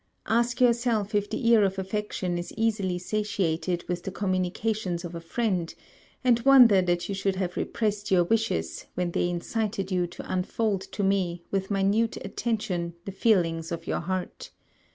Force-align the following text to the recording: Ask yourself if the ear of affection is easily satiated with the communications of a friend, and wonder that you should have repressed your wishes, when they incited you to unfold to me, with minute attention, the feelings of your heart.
Ask 0.25 0.59
yourself 0.59 1.13
if 1.13 1.29
the 1.29 1.47
ear 1.49 1.63
of 1.63 1.77
affection 1.77 2.39
is 2.39 2.51
easily 2.57 2.97
satiated 2.97 3.87
with 3.87 4.01
the 4.01 4.09
communications 4.09 5.05
of 5.05 5.13
a 5.13 5.21
friend, 5.21 5.75
and 6.23 6.39
wonder 6.39 6.81
that 6.81 7.07
you 7.07 7.13
should 7.13 7.35
have 7.35 7.55
repressed 7.55 8.09
your 8.09 8.23
wishes, 8.23 8.87
when 8.95 9.11
they 9.11 9.29
incited 9.29 9.91
you 9.91 10.07
to 10.07 10.27
unfold 10.33 10.81
to 10.93 11.03
me, 11.03 11.43
with 11.51 11.69
minute 11.69 12.17
attention, 12.25 12.95
the 13.05 13.11
feelings 13.11 13.71
of 13.71 13.85
your 13.85 13.99
heart. 13.99 14.49